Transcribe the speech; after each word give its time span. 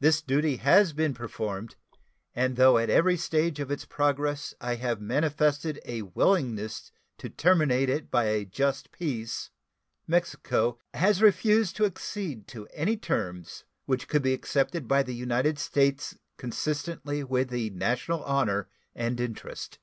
This 0.00 0.22
duty 0.22 0.56
has 0.56 0.94
been 0.94 1.12
performed, 1.12 1.76
and 2.34 2.56
though 2.56 2.78
at 2.78 2.88
every 2.88 3.18
stage 3.18 3.60
of 3.60 3.70
its 3.70 3.84
progress 3.84 4.54
I 4.62 4.76
have 4.76 4.98
manifested 4.98 5.78
a 5.84 6.00
willingness 6.00 6.90
to 7.18 7.28
terminate 7.28 7.90
it 7.90 8.10
by 8.10 8.28
a 8.28 8.46
just 8.46 8.90
peace, 8.92 9.50
Mexico 10.06 10.78
has 10.94 11.20
refused 11.20 11.76
to 11.76 11.84
accede 11.84 12.48
to 12.48 12.66
any 12.72 12.96
terms 12.96 13.64
which 13.84 14.08
could 14.08 14.22
be 14.22 14.32
accepted 14.32 14.88
by 14.88 15.02
the 15.02 15.14
United 15.14 15.58
States 15.58 16.16
consistently 16.38 17.22
with 17.22 17.50
the 17.50 17.68
national 17.68 18.24
honor 18.24 18.70
and 18.94 19.20
interest. 19.20 19.78